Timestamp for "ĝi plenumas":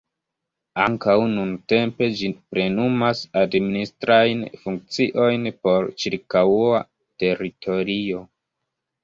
2.21-3.21